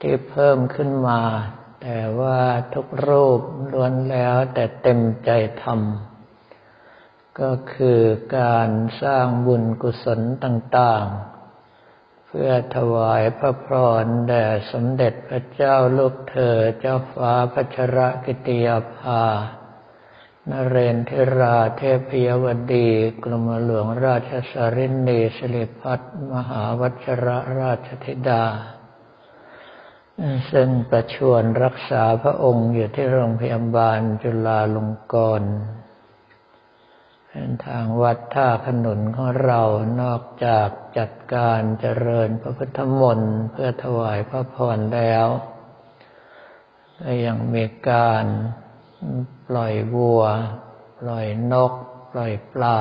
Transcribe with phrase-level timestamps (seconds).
[0.00, 1.22] ที่เพิ่มขึ้นมา
[1.82, 2.40] แต่ว่า
[2.74, 3.40] ทุกรูป
[3.72, 5.30] ล้วนแล้วแต่เต็มใจ
[5.62, 8.00] ทำก็คือ
[8.38, 8.70] การ
[9.02, 11.29] สร้างบุญกุศลต่างๆ
[12.32, 13.66] เพื่อถวายพระพ
[14.02, 19.24] รแด่สมเด็จพระเจ้าลูกเธอเจ้าฟ้าพัชรกิติยาภา
[20.50, 22.90] นเรนทราเทพยวดี
[23.22, 26.00] กรมหลวงราชสรินีสิริพัฒ
[26.32, 27.26] มหาวัชร
[27.60, 28.44] ราชธิดา
[30.52, 35.52] ซึ่งประชวนรักษาพระองค์อยู่ที่โรงพยาบาลจุฬาลงกรณ์
[37.66, 39.62] ทางวัดท่าขนุนของเรา
[40.00, 40.68] นอกจาก
[40.98, 45.26] จัดการเจริญพระพุทธมนต์เพื่อถวายพระพรแล้ว
[47.00, 48.24] ก็ยังมีการ
[49.48, 50.22] ปล่อยวัว
[51.00, 51.72] ปล่อยนก
[52.12, 52.78] ปล่อยปลา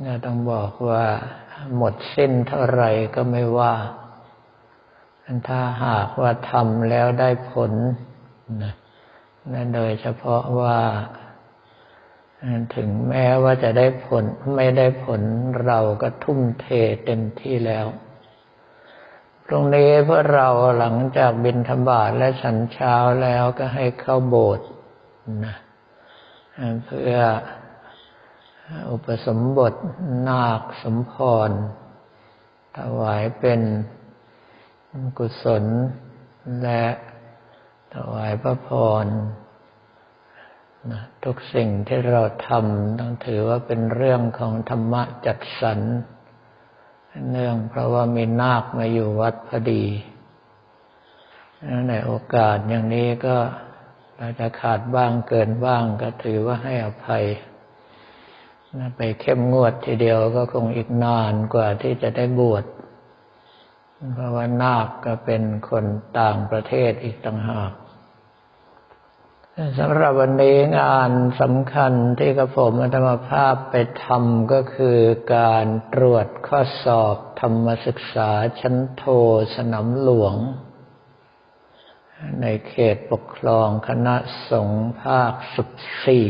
[0.00, 1.04] เนี่ยต้องบอกว่า
[1.76, 2.82] หมดสิ้นเท่าไร
[3.14, 3.74] ก็ไม่ว่า
[5.48, 7.72] ถ้าหากว่าทำแล้วได้ผล
[8.62, 8.74] นะ
[9.74, 10.78] โดยเฉพาะว่า
[12.74, 14.24] ถึงแม้ว่าจะได้ผล
[14.56, 15.20] ไม่ได้ผล
[15.64, 16.66] เราก็ทุ่มเท
[17.04, 17.86] เต็มที่แล้ว
[19.46, 24.66] ตรงนี้เพื่อเราหลังจากบินธบาตและฉันเช้าแล้วก็ให้เข้าโบสถ์
[25.46, 25.56] นะ
[26.84, 27.16] เพื่อ
[28.90, 29.74] อุปสมบท
[30.28, 31.12] นาคสมพ
[31.48, 31.50] ร
[32.76, 33.60] ถวายเป็น
[35.18, 35.64] กุศล
[36.62, 36.84] และ
[37.94, 38.68] ถวายพระพ
[39.04, 39.06] ร
[41.24, 45.80] ทุกสิ่งที่เราทำต้องถือว่าเป็นเรื่องของธรรมะจัดสรร
[47.30, 49.84] เนื่องเพราะว่ามีนาคมาอยู่วัดพอดี
[51.88, 53.36] ในโอกาสอย่างนี้ก็
[54.18, 57.24] เราจะขาดบ้างเกินบ้างก็ถือว่าให้อภัย
[58.96, 62.64] ไปเข้มงวดทีเดียวก็คงอีกนานกว่าที่จะได้บวช
[64.14, 65.84] เพราะว่านาคก็เป็นคน
[66.20, 67.72] ต่างประเทศอีกต่างหาก
[69.78, 71.10] สำหรับวันนี้งาน
[71.40, 73.74] สำคัญที่กระผมธรรมภาพไป
[74.04, 74.98] ทำก็คือ
[75.36, 78.30] การตรวจข้อสอบธรรมศึกษา
[78.60, 79.04] ชั้นโท
[79.56, 80.34] สนามหลวง
[82.42, 84.16] ในเขตปกครองคณะ
[84.50, 85.68] สงฆ์ภาคสิบ
[86.06, 86.26] สี่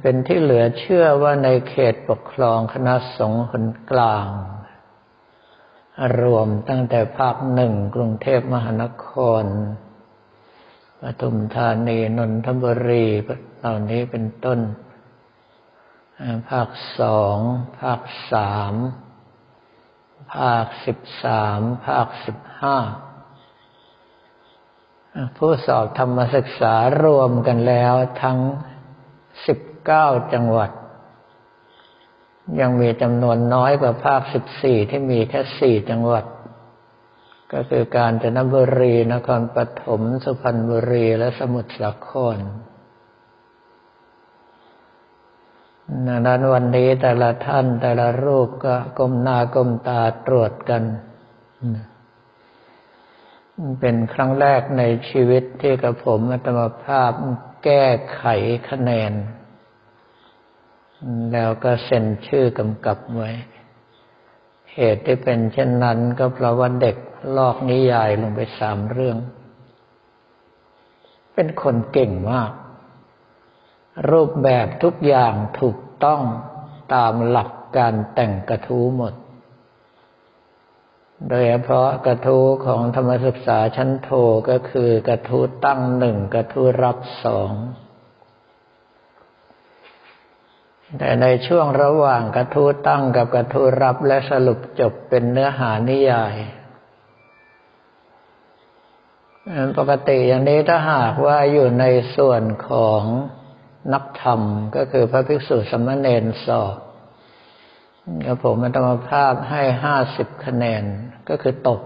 [0.00, 4.28] เป็นที่เหลือเชื่อว่าในเขตปกครองคณะสงฆ์คนกลาง
[6.20, 9.08] รวมตั้งแต่ภาคหนึ่งกรุงเทพมหานค
[9.42, 9.44] ร
[11.02, 13.06] ปทุมธานีนนทบุรี
[13.58, 14.60] เหล่านี้เป็นต้น
[16.50, 16.68] ภาค
[17.00, 17.38] สอง
[17.80, 18.00] ภาค
[18.32, 18.74] สาม
[20.34, 22.76] ภาคสิบสามภาคสิบห้า
[25.36, 28.38] ผู้สอบธรรมศึกษารวมกันแล้วทั้ง
[29.46, 30.70] สิบเก้าจังหวัด
[32.60, 36.24] ยังมีจำนวนน้อยกว่าภาคสิบสี่ที่มีแค่สี่จังหวัด
[37.52, 42.38] ก็คือการจนบุรีนครปฐมสุพรรณบุรีและสมุทรสาคร
[46.06, 50.82] ดังนั้นวันนี้แต่ละท่านแต่ละรูปก็ก้มหน้าก้มตาตรวจกัน
[53.80, 57.12] เป็นครั้งแรกในชีวิตที่กับผมอัตมภาพ
[57.64, 57.84] แก้
[58.14, 58.22] ไข
[58.68, 59.12] คะแนน
[61.32, 63.30] แล้วก็เซ็นชื่อกำกับไว้
[64.74, 66.96] เหตุที่เป็นเช่นนั้นก็เพราะว่าเด็ก
[67.36, 69.18] ลอกนิยายลงไปสามเรื่อง
[71.34, 72.52] เป็นคนเก่งมาก
[74.10, 76.22] รูปแบบทุกอย่างถูกต้อง
[76.94, 79.14] ตามหลักการแต่งกระทู้หมด
[81.28, 84.10] โดยเฉพาะกระทู้ของธรรมศึกษาชั้นโท
[84.50, 87.52] ก็คือกระทู้ตั้งหนึ่งกระทู้รับสอง
[90.98, 96.34] แต่ในช่วงระหว่างกระทู้ตั้งกับกระทู้รับและสรุปจบเป็นเนื้อหานิยาย
[99.78, 101.84] ปกติอย่างนี้ถ้าหากว่าอยู่ใน
[102.16, 103.02] ส่วนของ
[103.92, 104.40] นักธรรม
[104.76, 106.76] ก็คือพระภิกษุสมณเณรสอบ
[108.26, 110.82] ก็ผมมันธรรมภาพให้ห้าสิบคะแนน
[111.28, 111.82] ก็คือตก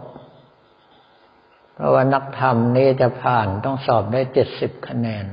[1.75, 5.27] เพราะว่านักธรรมนี้จะผ่านต้องสอบได้เจ็ดสิบคะแนน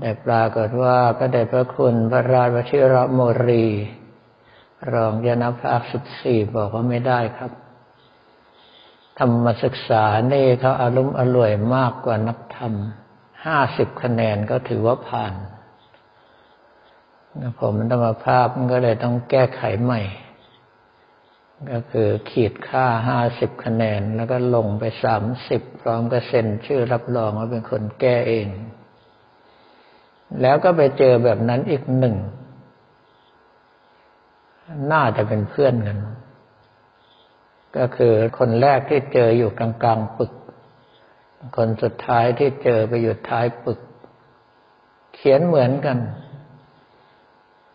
[0.00, 3.66] แต่ปรากฏว่าพระเดชพระคุณพระราชวชิรโมรี
[4.92, 7.50] รองยานภาคสิบสี่บอกว่าไม่ได้ครับ
[9.18, 12.72] ธรรมศึกษานี่เขาอารมณ์อร่วยมากกว่านักธรรม
[13.44, 15.34] ห้าสิบคะแนนก็ถือว่าผ่าน
[17.60, 20.00] ผมธรรมภาพมันก็เลยต้องแก้ไขใหม่
[21.72, 28.48] ก็คือขีดค่าห้าสิบคะแนน แล้วก็ลงไปสามสิบพร้อมกับเซ็นชื่อรับรองว่าเป็นคนแก้เอง
[30.42, 32.16] แล้วก็ไปเจอแบบนั้นอีกหนึ่ง
[34.92, 35.98] น่าจะเป็นเพื่อนกัน
[37.78, 40.32] ก็คือคนแรกที่เจออยู่กลางๆปึก
[41.56, 43.80] คนสุดท้ายที่เจอไปอยู่ท้ายปึก
[45.14, 45.98] เขียนเหมือนกัน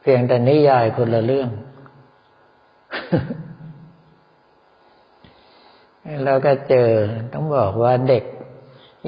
[0.01, 1.49] เพียงแต่นิยายคนละเรื่อง
[6.23, 6.89] แล้วก็เจอ
[7.33, 8.23] ต้องบอกว่าเด็ก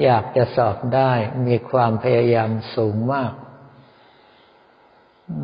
[0.02, 1.12] อยากจะสอบได้
[1.46, 3.32] มีความพยายามสูงมาก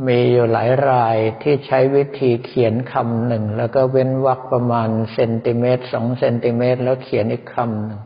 [0.06, 8.00] มีอยู่หลายรายที่ใช้วิธีเขียนคำหนึ่ง แล้วก็เว้นวรรคประมาณเซนติเมตรสองเซนติเมตร แล้วเขียนอีกคำหนึ่ง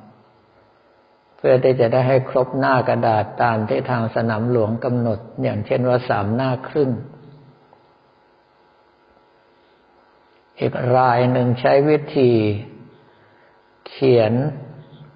[1.36, 6.90] เพื่อที่จะได้ให้ครบหน้ากระดาษตามที่ทางสนามหลวงกำหนด อย่างเช่นว่าสามหน้าครึ่ง
[10.60, 12.30] อีกรายหนึ่งใช้วิธี
[13.88, 14.32] เขียน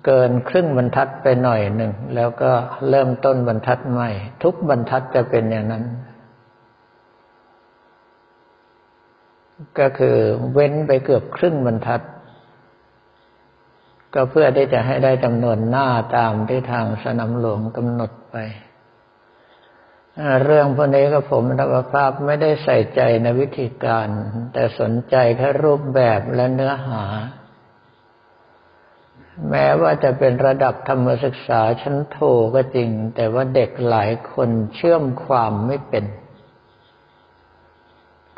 [0.04, 2.52] เกินครึ่งบรรทัดไปหน่อยหนึ่ง แล้วก็
[2.88, 4.10] เริ่มต้นบรรทัดใหม่
[4.42, 5.84] ทุกบรรทัดจะเป็นอย่างนั้น
[9.78, 10.16] ก็คือ
[10.52, 12.02] เว้นไปเกือบครึ่งบรรทัด
[14.14, 18.36] ก็เพื่อที่จะให้ได้จำนวนหน้าตามที่ทางสนามหลวงกำหนดไป
[20.44, 24.08] เรื่องพวกนี้ก็ผมธรรมภาพไม่ได้ใส่ใจในวิธีการ
[24.52, 27.04] แต่สนใจแค่รูปแบบและเนื้อหา
[29.50, 32.18] แม้ว่าจะเป็นระดับธรรมศึกษาชั้นโท
[32.54, 36.04] ก็จริง แต่ว่าเด็กหลายคนเชื่อมความไม่เป็น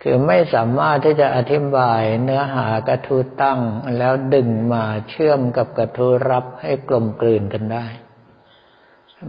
[0.03, 3.61] คือไม่สามารถที่จะอธิบายเนื้อหากระทูตั้ง
[3.99, 7.87] แล้วดึงมาเชื่อมกับกระทูรับให้กลมกลืนกันได้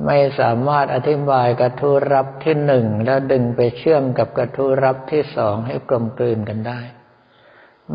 [0.06, 6.80] ไม่สามารถอธิบายกระทู้รับที่หนึ่งแล้วดึงไปเชื่อมกับกระทู้รับที่สองให้กลมกลืนกันได้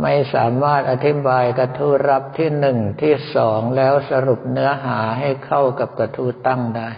[0.02, 6.90] ไม่สามารถอธิบายกระทู้รับที่หนึ่งที่สองแล้วสรุปเนื้อหาให้เข้ากับกระทู้ตั้งได้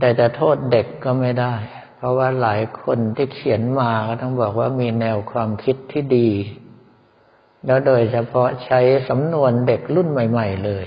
[0.00, 1.54] แต่จะโทษเด็กก็ไม่ได้
[2.00, 6.30] เพราะว่าหลายคนที่เขียนมาก็ต้องบอกว่ามีแนวความคิดที่ดี
[7.66, 10.86] แล้วโดยเฉพาะใช้สำนวนเด็กรุ่นใหม่ ๆ เลย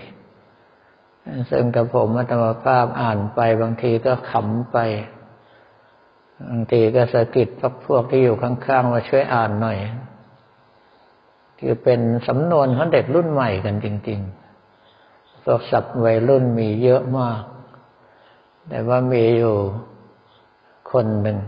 [1.49, 4.77] ซึ่งกับผมอัตมาภาพอ่านไปบางทีก็ขำไป
[6.49, 9.77] บางทีก็สะกิดพวกพวกที่อยู่ข้างๆมาช่วยอ่านหน่อย
[11.59, 14.19] คือเป็นสำนวนของเด็กรุ่นใหม่กันจริง
[14.81, 17.41] ๆพวกศัพท์วัยรุ่นมีเยอะมาก
[18.69, 19.57] แต่ว่ามีอยู่
[20.93, 21.39] คนหนึ่ง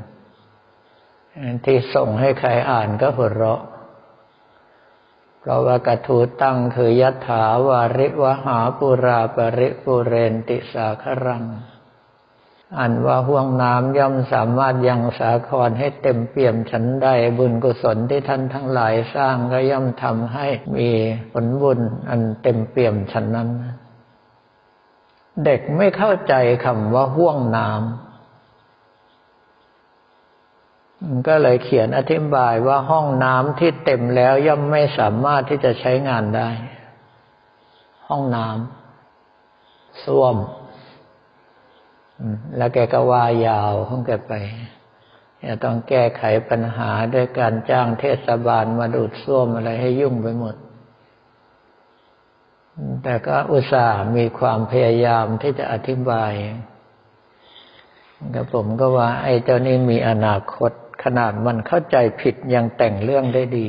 [1.66, 3.62] ที่ส่งให้ใครอ่านก็หัวเราะ
[5.40, 11.44] เพราะว่ากระทูตั้งคือยัตถาวาริวหาปุราปริปุเรนติสาครัง
[12.80, 20.90] อันว่าห่วงน้ำย่อมสามารถยังสาครให้เต็มเปี่ยมฉันได้บุญกุศลที่ท่านทั้งหลายสร้างก็ย่อมทำให้มี
[21.32, 23.50] ผลบุญอันเต็มเปี่ยมฉันนั้น
[25.46, 26.34] เด็กไม่เข้าใจ
[26.66, 28.05] คำว่าห่วงน้ำ
[31.28, 36.50] ก็เลยเขียนอธิบายว่าห้องน้ำที่เต็มแล้วย่อมไม่สามารถที่จะใช้งานได้
[38.08, 40.36] ห้องน้ำส้วม
[42.58, 44.34] แล้วแกก็ว่ายาวของแกไป
[45.48, 50.56] จะต้องแก้ไขปัญหาด้วยการจ้างเทศบาลมาดูดส้วมอะไรให้ยุ่งไปหมด
[53.04, 56.32] แต่ก็อุตส่าห์มีความพยายามที่จะอธิบาย
[58.36, 60.72] ก็ผมก็ว่า ไอ้เจ้านี่มีอนาคต
[61.06, 63.68] ขนาดมันเข้าใจผิดยังแต่งเรื่องได้ดี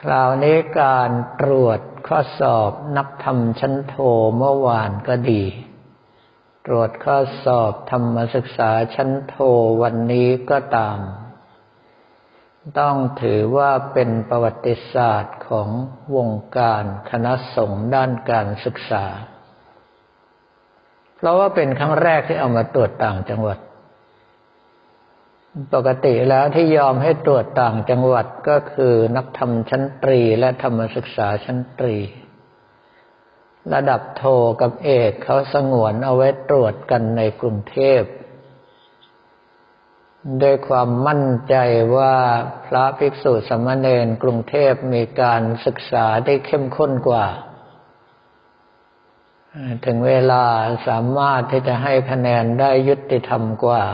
[0.00, 3.96] คราวนี้การตรวจข้อสอบนักธรรมชั้นโท
[4.36, 5.44] เมื่อวานก็ดี
[6.66, 9.36] ตรวจข้อสอบธรรมศึกษาชั้นโท
[9.82, 10.98] วันนี้ก็ตาม
[12.78, 15.68] ต้องถือว่าเป็นประวัติศาสตร์ของ
[16.16, 19.06] วงการคณะสงฆ์ด้านการศึกษา
[21.16, 23.58] เพราะว่าเป็นครั้งแรกที่เอามาตรวจต่างจังหวัด
[25.74, 31.96] ปกติแล้วที่ยอมให้ตรวจต่างจังหวัดก็คือนักธรรมชั้นตรีและธรรมศึกษาชั้นตรี
[33.74, 34.24] ระดับโท
[34.60, 38.02] กับเอกเขาสงวนเอาไว้ตรวจกันในกรุงเทพ
[40.42, 41.56] ด้วยความมั่นใจ
[41.96, 42.16] ว่า
[42.66, 47.26] พระภิกษุสมณเณรกรุงเทพมีการศึกษาได้เข้มข้นกว่า
[49.86, 50.44] ถึงเวลา
[50.88, 53.84] สามารถที่จะให้คะแนนได้ยุติธรรมกว่า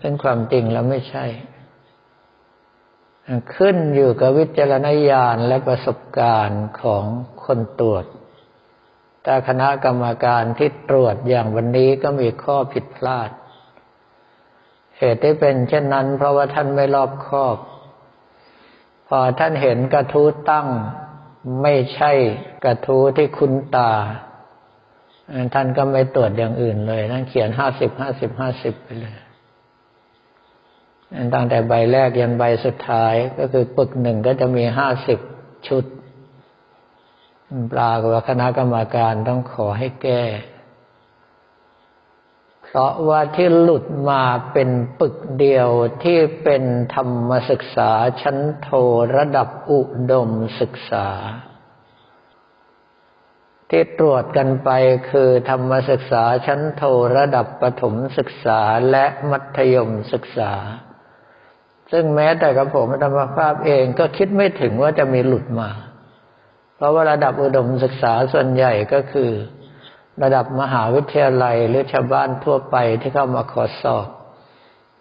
[0.00, 1.26] ซึ่งความจริงแล้วไม่ใช่
[3.54, 7.04] ขึ้นอยู่กับวิจารณญาณและประสบการณ์ของ
[7.44, 8.04] คนตรวจ
[9.22, 13.30] แต่คณะกรรมการที่ตรวจอย่างวันนี้ก็มีข้อผิดพลาด
[14.98, 17.56] เหตุที่เป็นเช่นนั้น เพราะว่าท่านไม่รอบคอบ
[19.08, 20.68] พอท่านเห็นกระทู้ตั้ง
[21.62, 22.12] ไม่ใช่
[22.64, 23.92] กระทู้ที่คุ้นตา
[25.54, 29.14] ท่านก็ไม่ตรวจอย่างอื่นเลย ท่านเขียนห้าสิบห้าสิบห้าสิบไปเลย
[31.34, 35.18] ตั้งแต่ใบแรกยันใบสุดท้ายก็คือปึกหนึ่งก็จะมีห้าสิบ
[35.68, 35.84] ชุด
[37.72, 40.22] ปลากว่าคณะกรรมการต้องขอให้แก้
[42.62, 44.22] เพราะว่าที่หลุดมา
[44.52, 45.68] เป็นปึกเดียว
[46.04, 47.90] ที่เป็นธรรมศึกษา
[48.22, 48.70] ชั้นโท
[49.16, 49.80] ระดับอุ
[50.12, 51.08] ดมศึกษา
[53.70, 54.70] ที่ตรวจกันไป
[55.10, 56.82] คือธรรมศึกษาชั้นโท
[57.16, 58.60] ระดับประถมศึกษา
[58.90, 60.52] และมัธยมศึกษา
[61.92, 65.70] ซึ่งแม้แต่กับผมธรรมภาพเองก็คิดไม่ถึงว่าจะมีหลุดมา
[66.76, 69.30] เพราะว่าระดับอุดมศึกษาส่วนใหญ่ก็คือ
[70.22, 74.08] ระดับมหาวิทยาลัยหรือชาวบ้านทั่วไปที่เข้ามาขอสอบ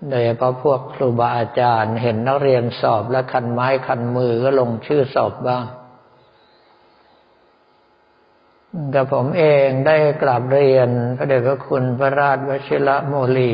[0.09, 5.65] โดยเฉพาะพวกครูบาอาจารย์ เห็นนักเรียนสอบและคันไม้คันมือก็ลงชื่อสอบบ้าง
[8.93, 13.53] กับผมเองได้กราบเรียนพระเดชพระคุณพระราชวชิระโมลี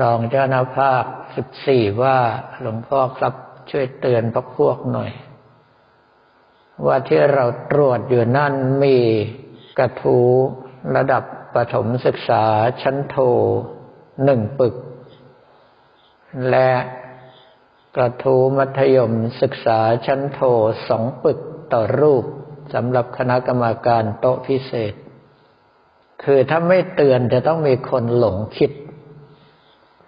[0.00, 1.04] รองเจ้าหน้าภาค
[1.36, 2.18] สิบสี่ว่า
[2.60, 3.34] หลวงพ่อครับ
[3.70, 5.10] ช่วยเตือนพวกพวกหน่อย
[6.86, 8.96] ว่าที่เราตรวจอยู่นั่นมี
[9.78, 10.18] กระทู
[10.96, 12.44] ระดับประถมศึกษา
[12.82, 13.16] ชั้นโท
[14.24, 14.74] หนึ่งปึก
[16.50, 16.70] และ
[17.96, 20.40] กระทูมัธยมศึกษาชั้นโท
[20.88, 21.38] สองปึก
[21.72, 22.24] ต่อรูป
[22.74, 24.94] สำหรับคณะกรรมการโต๊ะพิเศษ
[26.24, 28.70] คือถ้าไม่เตือนจะต้องมีคนหลงคิด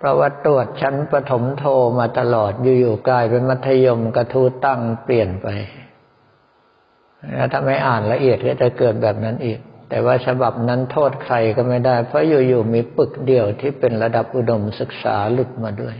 [0.02, 1.64] เพราะว่าตรวจชั้นประถมโท
[1.98, 5.46] มาตลอดอยู่ๆกลายเป็นมัธยมกระทูตั้งเปลี่ยนไป
[7.52, 15.96] ถ้าไม่อ่านละเอียดก็จะเกิดแบบนั้นอีก แต่ว่าฉบับนั้นโทษใครก็ไม่ได้ เพราะอยู่ๆมีปึกเดียวที่เป็นระดับอุดมศึกษาหลุดมาด้วย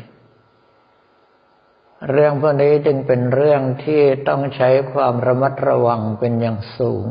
[2.11, 7.06] เรื่องพวกนี้จึงเป็นเรื่องที่ต้องใช้ความระมัดระวังเป็นอย่างสูง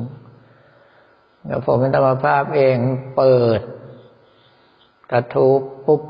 [1.66, 2.78] ผมเป็นธรรมภาพเอง
[3.18, 3.62] เปิด
[5.12, 5.48] กระทู
[5.86, 6.02] ปุ๊บ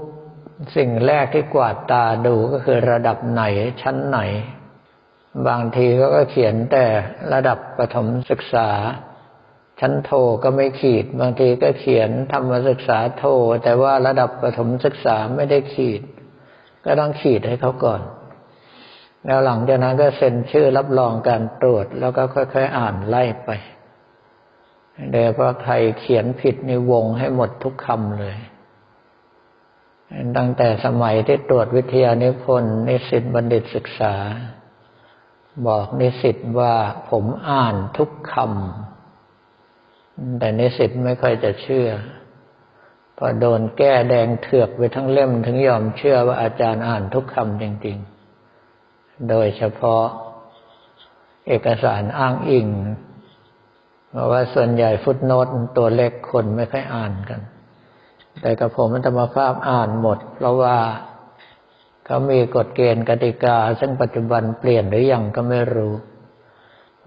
[0.75, 3.43] สิ่งแรกที่กวาดตาดูก็คือระดับไหน
[3.81, 4.19] ชั้นไหน
[5.47, 6.85] บางทีเขาก็เขียนแต่
[7.33, 8.69] ระดับประถมศึกษา
[9.79, 10.11] ชั้นโท
[10.43, 13.23] ก็ไม่ขีด บางทีก็เขียนธรรมศึกษาโท
[13.63, 16.01] แต่ว่าระดับประถมศึกษาไม่ได้ขีด
[16.85, 18.01] ก็ต้องขีดให้เขาก่อน
[19.25, 23.49] แล้วหลังจากนั้นก็เซ็นชื่อรับรองการตรวจ แล้วก็ค่อยๆอ่านไล่ไป
[25.11, 28.35] เดี๋ยวพอใครเขียนผิดในวงให้หมดทุกคำเลย
[30.37, 34.15] ตั้งแต่สมัยที่ตรวจวิทยานิพนธ์นิสิตบัณฑิตศึกษา
[35.67, 36.75] บอกนิสิตว่า
[37.09, 41.89] ผมอ่านทุกคำแต่นิสิตไม่ค่อยจะเชื่อ
[43.17, 47.97] พอโดนแก้แดงเถือกไปทั้งเล่มถึงยอมเชื่อว่าอาจารย์อ่านทุกคำจริง
[48.63, 50.03] ๆ โดยเฉพาะ
[51.47, 52.67] เอกสารอ้างอิง
[54.09, 57.41] เพราะว่าส่วนใหญ่ฟุตโนตตัวเล็กคนไม่ค่อยอ่านกัน
[58.41, 60.77] แต่กับผมธรรมภาพอ่านหมด เพราะว่า
[62.05, 65.93] เขามีกฎเกณฑ์กติกา ซึ่งปัจจุบันเปลี่ยนหรือยังก็ไม่รู้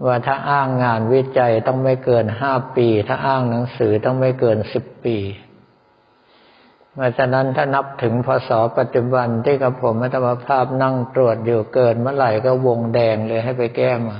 [0.05, 5.17] ว่าถ้าอ้างงานวิจัยต้องไม่เกินห้าปี ถ้าอ้างหนังสือต้องไม่เกินสิบปี
[6.93, 8.49] เพราะฉะนั้นถ้านับถึงพศ
[8.79, 14.17] ปัจจุบันที่กับผมธรรมภาพนั่งตรวจอยู่เกินเมื่อไหร่ก็วงแดงเลยให้ไปแก้มา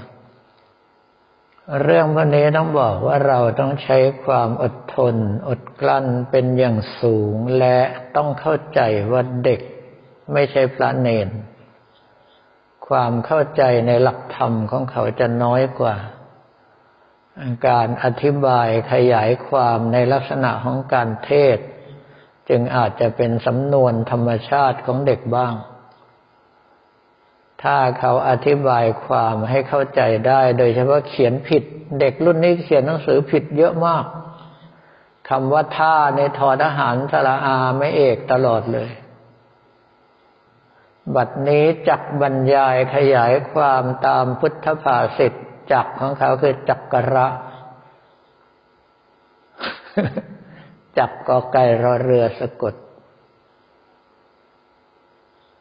[1.84, 5.16] เรื่องพวกนี้ต้องบอกว่าเราต้องใช้ความอดทน
[5.50, 7.78] อดกลั้นเป็นอย่างสูงและ
[8.16, 8.82] ต้องเข้าใจ
[9.12, 9.62] ว่าเด็ก
[10.34, 11.30] ไม่ใช่พระเนน
[12.88, 15.96] ความเข้าใจในหลักธรรมของเขาจะน้อยกว่า
[17.68, 21.58] การอธิบายขยายความในลักษณะของการเทศ
[22.50, 25.54] จึงอาจจะเป็นสำนวนธรรมชาติของเด็กบ้าง
[27.64, 31.64] ถ้าเขาอธิบายความให้เข้าใจได้ โดยเฉพาะเขียนผิด
[32.00, 34.06] เด็กรุ่นนี้เขียนหนังสือผิดเยอะมาก
[35.30, 38.90] คำว่าท่าในทอทหารสระอาไม่เอกตลอดเลย
[41.16, 45.34] บัดนี้จักบรรยายขยายความตามพุทธภาษิต
[45.74, 47.28] จักของเขาคือจักกระ
[50.98, 52.74] จักกอไก่รอเรือสะกด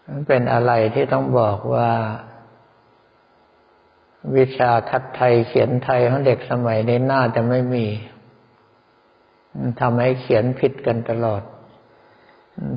[0.09, 1.91] มันเป็นอะไรที่ต้องบอกว่า
[4.37, 7.87] วิชาคัดไทยเขียนไทยของเด็กสมัยนี้น่าจะไม่มี
[9.81, 11.43] ทำให้เขียนผิดกันตลอด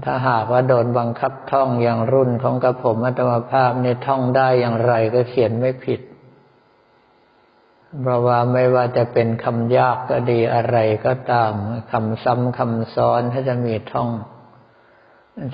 [0.03, 6.01] ถ้าหากว่าโดนบังคับท่องอย่างรุ่นของกระผมอัตมภาพในท่องได้อย่างไรก็เขียนไม่ผิด
[8.01, 11.51] เพราะว่าไม่ว่าจะเป็นคำยากก็ดีอะไรก็ตาม
[11.91, 14.09] คำซ้ำคำซ้อนถ้าจะมีท่อง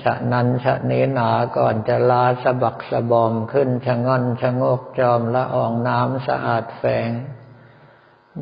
[0.04, 7.10] ฉะนั้นฉะนี้หนาก่อนจะลาสะบักสะบอมขึ้นชะง่อนชะงกจอมละอองน้ำสะอาดแฝง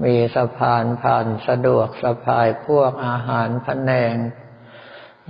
[0.02, 4.16] มีสะพานผ่านสะดวกสะพายพวกอาหารพะแนง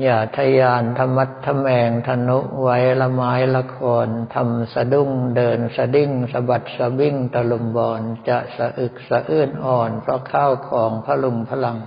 [0.03, 11.79] อย่าทยานธรรมัดทแมงธนุไว้ละไม้ละครทำสะดุ้งเดินสะดิ้งสะบัดสะบิ้งตะลุมบอนจะสะอึกสะอื้นอ่อนเพราะข้าวของพลุงพลัง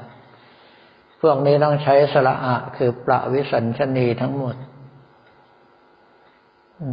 [1.22, 4.56] พวกนี้ต้องใช้สระอะคือประวิสัญชนีทั้งหมด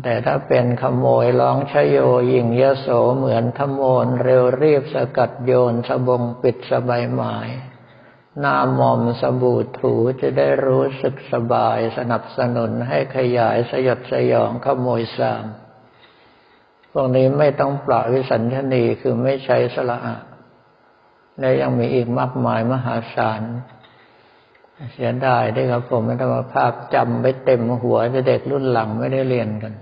[0.04, 1.98] แต่ถ้าเป็นขโมยร้องชโย
[2.32, 7.48] ยิงยโสเหมือนขโมนเร็วรีบสกัดโยนสบงปิดสบายหมาย
[8.40, 15.44] หน้ามอมสบู่ถูจะได้รู้สึกสบายสนับสนุนให้ขยายสยดสยองขโมยสาม
[16.92, 20.16] พวกนี้ไม่ต้องปราวิสัญชนีคือไม่ใช้สละอะ
[21.40, 23.42] และยังมีอีกมากมายมหาศาล
[24.92, 29.72] เสียดายด้วยครับผมไม่ธรรมภาพจำไปเต็มหัวจะเด็กรุ่นหลังไม่ได้เรียนกัน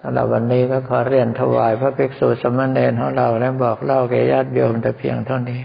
[0.00, 5.60] สำหรับวันนี้ก็ขอเรียนถวายพระภิกษุสมณเณรของเราและบอกเล่าแก่ญาติโยมแต่เพียงเท่านี้